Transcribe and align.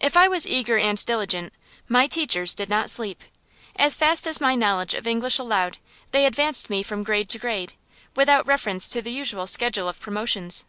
If 0.00 0.16
I 0.16 0.26
was 0.26 0.44
eager 0.44 0.76
and 0.76 0.98
diligent, 1.06 1.52
my 1.88 2.08
teachers 2.08 2.52
did 2.52 2.68
not 2.68 2.90
sleep. 2.90 3.22
As 3.76 3.94
fast 3.94 4.26
as 4.26 4.40
my 4.40 4.56
knowledge 4.56 4.92
of 4.92 5.06
English 5.06 5.38
allowed, 5.38 5.78
they 6.10 6.26
advanced 6.26 6.68
me 6.68 6.82
from 6.82 7.04
grade 7.04 7.28
to 7.28 7.38
grade, 7.38 7.74
without 8.16 8.44
reference 8.44 8.88
to 8.88 9.00
the 9.00 9.12
usual 9.12 9.46
schedule 9.46 9.88
of 9.88 10.00
promotions. 10.00 10.64